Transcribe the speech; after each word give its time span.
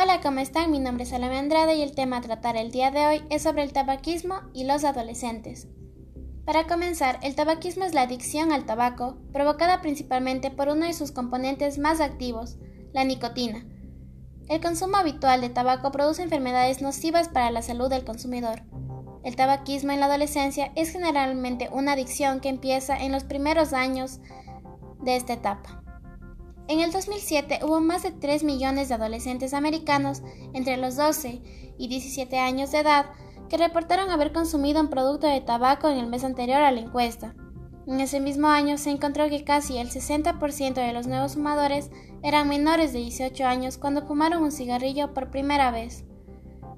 Hola, 0.00 0.20
¿cómo 0.20 0.38
están? 0.38 0.70
Mi 0.70 0.78
nombre 0.78 1.02
es 1.02 1.10
Salome 1.10 1.36
Andrade 1.36 1.74
y 1.74 1.82
el 1.82 1.92
tema 1.92 2.18
a 2.18 2.20
tratar 2.20 2.56
el 2.56 2.70
día 2.70 2.92
de 2.92 3.04
hoy 3.04 3.22
es 3.30 3.42
sobre 3.42 3.64
el 3.64 3.72
tabaquismo 3.72 4.36
y 4.54 4.62
los 4.62 4.84
adolescentes. 4.84 5.66
Para 6.44 6.68
comenzar, 6.68 7.18
el 7.24 7.34
tabaquismo 7.34 7.84
es 7.84 7.94
la 7.94 8.02
adicción 8.02 8.52
al 8.52 8.64
tabaco, 8.64 9.18
provocada 9.32 9.80
principalmente 9.80 10.52
por 10.52 10.68
uno 10.68 10.86
de 10.86 10.92
sus 10.92 11.10
componentes 11.10 11.78
más 11.78 12.00
activos, 12.00 12.58
la 12.92 13.02
nicotina. 13.02 13.66
El 14.48 14.60
consumo 14.60 14.98
habitual 14.98 15.40
de 15.40 15.48
tabaco 15.48 15.90
produce 15.90 16.22
enfermedades 16.22 16.80
nocivas 16.80 17.28
para 17.28 17.50
la 17.50 17.62
salud 17.62 17.90
del 17.90 18.04
consumidor. 18.04 18.62
El 19.24 19.34
tabaquismo 19.34 19.90
en 19.90 19.98
la 19.98 20.06
adolescencia 20.06 20.70
es 20.76 20.90
generalmente 20.90 21.70
una 21.72 21.94
adicción 21.94 22.38
que 22.38 22.50
empieza 22.50 22.96
en 22.96 23.10
los 23.10 23.24
primeros 23.24 23.72
años 23.72 24.20
de 25.00 25.16
esta 25.16 25.32
etapa. 25.32 25.82
En 26.68 26.80
el 26.80 26.92
2007 26.92 27.60
hubo 27.62 27.80
más 27.80 28.02
de 28.02 28.12
3 28.12 28.44
millones 28.44 28.90
de 28.90 28.94
adolescentes 28.94 29.54
americanos 29.54 30.22
entre 30.52 30.76
los 30.76 30.96
12 30.96 31.40
y 31.78 31.88
17 31.88 32.38
años 32.38 32.72
de 32.72 32.80
edad 32.80 33.06
que 33.48 33.56
reportaron 33.56 34.10
haber 34.10 34.34
consumido 34.34 34.78
un 34.82 34.90
producto 34.90 35.26
de 35.26 35.40
tabaco 35.40 35.88
en 35.88 35.96
el 35.96 36.08
mes 36.08 36.24
anterior 36.24 36.60
a 36.60 36.70
la 36.70 36.80
encuesta. 36.80 37.34
En 37.86 38.00
ese 38.00 38.20
mismo 38.20 38.48
año 38.48 38.76
se 38.76 38.90
encontró 38.90 39.30
que 39.30 39.44
casi 39.44 39.78
el 39.78 39.88
60% 39.88 40.74
de 40.74 40.92
los 40.92 41.06
nuevos 41.06 41.34
fumadores 41.34 41.90
eran 42.22 42.46
menores 42.46 42.92
de 42.92 42.98
18 42.98 43.46
años 43.46 43.78
cuando 43.78 44.06
fumaron 44.06 44.42
un 44.42 44.52
cigarrillo 44.52 45.14
por 45.14 45.30
primera 45.30 45.70
vez. 45.70 46.04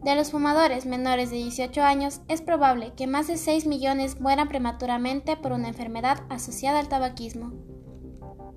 De 0.05 0.15
los 0.15 0.31
fumadores 0.31 0.87
menores 0.87 1.31
de 1.31 1.39
18 1.39 1.83
años, 1.83 2.21
es 2.29 2.43
probable 2.43 2.93
que 2.97 3.09
más 3.09 3.27
de 3.27 3.37
6 3.37 3.67
millones 3.67 4.21
mueran 4.21 4.49
prematuramente 4.49 5.37
por 5.37 5.51
una 5.51 5.69
enfermedad 5.69 6.23
asociada 6.29 6.79
al 6.79 6.89
tabaquismo. 6.89 7.70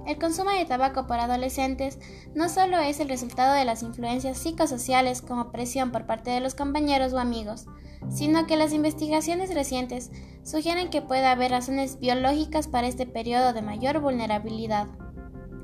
El 0.05 0.17
consumo 0.19 0.51
de 0.51 0.65
tabaco 0.65 1.07
por 1.07 1.19
adolescentes 1.19 1.97
no 2.35 2.49
solo 2.49 2.79
es 2.79 2.99
el 2.99 3.07
resultado 3.07 3.53
de 3.53 3.63
las 3.63 3.83
influencias 3.83 4.37
psicosociales 4.37 5.21
como 5.21 5.51
presión 5.51 5.91
por 5.91 6.05
parte 6.05 6.31
de 6.31 6.41
los 6.41 6.55
compañeros 6.55 7.13
o 7.13 7.19
amigos, 7.19 7.67
sino 8.09 8.45
que 8.45 8.57
las 8.57 8.73
investigaciones 8.73 9.53
recientes 9.53 10.11
sugieren 10.43 10.89
que 10.89 11.01
puede 11.01 11.25
haber 11.25 11.51
razones 11.51 11.99
biológicas 11.99 12.67
para 12.67 12.87
este 12.87 13.05
periodo 13.05 13.53
de 13.53 13.61
mayor 13.61 14.01
vulnerabilidad. 14.01 14.87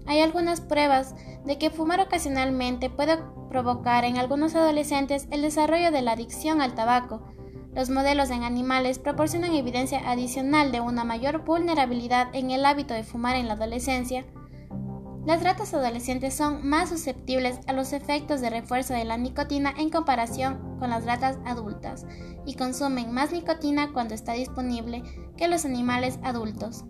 Hay 0.06 0.22
algunas 0.22 0.62
pruebas 0.62 1.16
de 1.46 1.58
que 1.58 1.70
fumar 1.70 2.00
ocasionalmente 2.00 2.90
puede 2.90 3.20
provocar 3.50 4.06
en 4.06 4.18
algunos 4.18 4.56
adolescentes 4.56 5.28
el 5.32 5.42
desarrollo 5.42 5.92
de 5.92 6.02
la 6.02 6.14
adicción 6.14 6.62
al 6.62 6.76
tabaco, 6.76 7.22
los 7.80 7.90
modelos 7.90 8.30
en 8.30 8.44
animales 8.44 9.00
proporcionan 9.00 9.54
evidencia 9.54 10.02
adicional 10.12 10.74
de 10.74 10.82
una 10.82 11.06
mayor 11.06 11.46
vulnerabilidad 11.46 12.28
en 12.36 12.52
el 12.52 12.66
hábito 12.66 12.94
de 12.94 13.06
fumar 13.06 13.38
en 13.38 13.48
la 13.48 13.54
adolescencia. 13.54 14.26
Las 15.26 15.42
ratas 15.44 15.74
adolescentes 15.74 16.34
son 16.34 16.68
más 16.68 16.90
susceptibles 16.90 17.58
a 17.68 17.72
los 17.72 17.94
efectos 17.94 18.42
de 18.42 18.50
refuerzo 18.50 18.94
de 18.94 19.06
la 19.06 19.16
nicotina 19.16 19.74
en 19.78 19.90
comparación 19.92 20.78
con 20.78 20.90
las 20.90 21.06
ratas 21.06 21.38
adultas 21.46 22.06
y 22.46 22.56
consumen 22.56 23.14
más 23.14 23.32
nicotina 23.32 23.94
cuando 23.94 24.14
está 24.14 24.34
disponible 24.34 25.02
que 25.38 25.48
los 25.48 25.64
animales 25.64 26.20
adultos. 26.22 26.84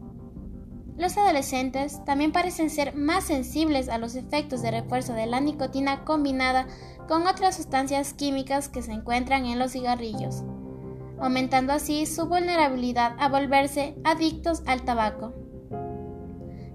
Los 0.98 1.20
adolescentes 1.20 2.04
también 2.04 2.32
parecen 2.32 2.72
ser 2.72 2.96
más 2.96 3.26
sensibles 3.26 3.90
a 3.90 4.00
los 4.00 4.16
efectos 4.16 4.64
de 4.64 4.72
refuerzo 4.72 5.14
de 5.14 5.28
la 5.28 5.40
nicotina 5.40 6.04
combinada 6.04 6.66
con 7.08 7.28
otras 7.28 7.58
sustancias 7.58 8.16
químicas 8.16 8.70
que 8.70 8.82
se 8.82 8.92
encuentran 8.92 9.46
en 9.46 9.60
los 9.60 9.74
cigarrillos 9.74 10.44
aumentando 11.22 11.74
así 11.74 12.06
su 12.06 12.28
vulnerabilidad 12.28 13.16
a 13.20 13.30
volverse 13.30 13.96
adictos 14.04 14.64
al 14.66 14.84
tabaco. 14.84 15.34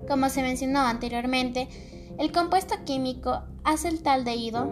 Como 0.08 0.28
se 0.28 0.42
mencionó 0.42 0.80
anteriormente, 0.80 1.68
el 2.18 2.30
compuesto 2.30 2.76
químico 2.84 3.42
acetaldehído 3.64 4.70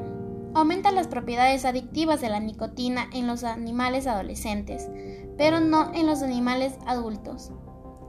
aumenta 0.55 0.93
las 0.93 1.09
propiedades 1.09 1.65
adictivas 1.65 2.21
de 2.21 2.29
la 2.29 2.41
nicotina 2.41 3.09
en 3.13 3.27
los 3.27 3.43
animales 3.45 4.07
adolescentes, 4.07 4.89
pero 5.39 5.61
no 5.61 5.93
en 5.95 6.07
los 6.07 6.23
animales 6.23 6.75
adultos. 6.87 7.51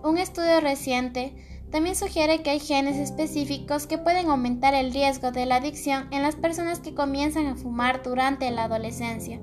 Un 0.03 0.17
estudio 0.17 0.59
reciente 0.59 1.35
también 1.71 1.95
sugiere 1.95 2.43
que 2.43 2.51
hay 2.51 2.59
genes 2.59 2.97
específicos 2.97 3.87
que 3.87 3.97
pueden 3.97 4.29
aumentar 4.29 4.75
el 4.75 4.93
riesgo 4.93 5.31
de 5.31 5.45
la 5.45 5.55
adicción 5.55 6.07
en 6.11 6.21
las 6.21 6.35
personas 6.35 6.79
que 6.79 6.93
comienzan 6.93 7.47
a 7.47 7.55
fumar 7.55 8.03
durante 8.03 8.51
la 8.51 8.65
adolescencia, 8.65 9.39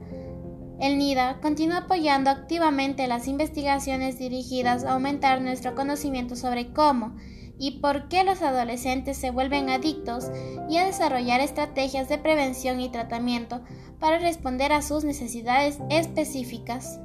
el 0.81 0.97
NIDA 0.97 1.41
continúa 1.41 1.79
apoyando 1.79 2.31
activamente 2.31 3.07
las 3.07 3.29
investigaciones 3.29 4.19
dirigidas 4.19 4.85
a 4.85 4.93
aumentar 4.93 5.43
nuestro 5.43 5.75
conocimiento 5.75 6.37
sobre 6.37 6.73
cómo 6.73 7.17
y 7.59 7.81
por 7.81 8.09
qué 8.09 8.25
los 8.25 8.41
adolescentes 8.41 9.19
se 9.19 9.31
vuelven 9.31 9.69
adictos 9.69 10.31
y 10.71 10.79
a 10.79 10.87
desarrollar 10.87 11.41
estrategias 11.41 12.09
de 12.09 12.17
prevención 12.17 12.81
y 12.81 12.89
tratamiento 12.89 13.61
para 13.99 14.19
responder 14.19 14.73
a 14.73 14.81
sus 14.81 15.05
necesidades 15.05 15.79
específicas. 15.91 16.99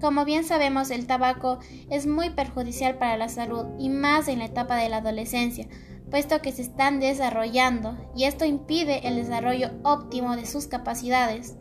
Como 0.00 0.24
bien 0.24 0.44
sabemos, 0.44 0.90
el 0.90 1.06
tabaco 1.06 1.58
es 1.90 2.06
muy 2.06 2.30
perjudicial 2.30 2.96
para 2.96 3.18
la 3.18 3.28
salud 3.28 3.66
y 3.78 3.90
más 3.90 4.28
en 4.28 4.38
la 4.38 4.46
etapa 4.46 4.76
de 4.76 4.88
la 4.88 4.98
adolescencia, 4.98 5.68
puesto 6.10 6.40
que 6.40 6.52
se 6.52 6.62
están 6.62 7.00
desarrollando 7.00 7.98
y 8.16 8.24
esto 8.24 8.46
impide 8.46 9.06
el 9.06 9.16
desarrollo 9.16 9.72
óptimo 9.82 10.36
de 10.36 10.46
sus 10.46 10.66
capacidades. 10.66 11.58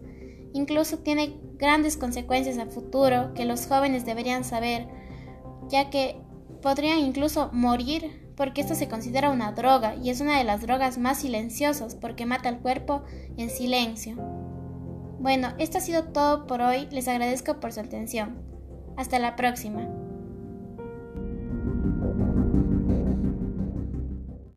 Incluso 0.53 0.99
tiene 0.99 1.39
grandes 1.55 1.97
consecuencias 1.97 2.57
a 2.57 2.65
futuro 2.67 3.33
que 3.33 3.45
los 3.45 3.67
jóvenes 3.67 4.05
deberían 4.05 4.43
saber, 4.43 4.87
ya 5.69 5.89
que 5.89 6.21
podrían 6.61 6.99
incluso 6.99 7.49
morir 7.53 8.27
porque 8.35 8.61
esto 8.61 8.75
se 8.75 8.87
considera 8.87 9.31
una 9.31 9.51
droga 9.51 9.95
y 9.95 10.11
es 10.11 10.21
una 10.21 10.37
de 10.37 10.43
las 10.43 10.61
drogas 10.61 10.97
más 10.99 11.19
silenciosas 11.19 11.95
porque 11.95 12.25
mata 12.25 12.49
al 12.49 12.59
cuerpo 12.59 13.03
en 13.35 13.49
silencio. 13.49 14.15
Bueno, 15.19 15.49
esto 15.57 15.79
ha 15.79 15.81
sido 15.81 16.03
todo 16.05 16.45
por 16.45 16.61
hoy, 16.61 16.87
les 16.91 17.07
agradezco 17.07 17.59
por 17.59 17.73
su 17.73 17.79
atención. 17.79 18.37
Hasta 18.95 19.17
la 19.17 19.35
próxima. 19.35 20.06